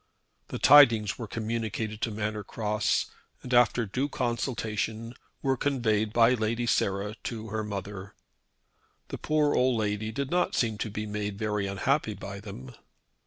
The 0.47 0.57
tidings 0.57 1.19
were 1.19 1.27
communicated 1.27 2.01
to 2.01 2.09
Manor 2.09 2.43
Cross, 2.43 3.11
and 3.43 3.53
after 3.53 3.85
due 3.85 4.09
consultation, 4.09 5.13
were 5.43 5.55
conveyed 5.55 6.11
by 6.11 6.33
Lady 6.33 6.65
Sarah 6.65 7.15
to 7.25 7.49
her 7.49 7.63
mother. 7.63 8.15
The 9.09 9.19
poor 9.19 9.53
old 9.53 9.77
lady 9.77 10.11
did 10.11 10.31
not 10.31 10.55
seem 10.55 10.79
to 10.79 10.89
be 10.89 11.05
made 11.05 11.37
very 11.37 11.67
unhappy 11.67 12.15
by 12.15 12.39
them. 12.39 12.71